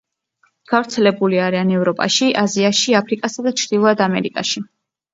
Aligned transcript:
გავრცელებული 0.71 1.41
არიან 1.49 1.75
ევროპაში, 1.77 2.31
აზიაში, 2.47 2.99
აფრიკასა 3.03 3.49
და 3.49 3.57
ჩრდილოეთ 3.63 4.07
ამერიკაში. 4.11 4.69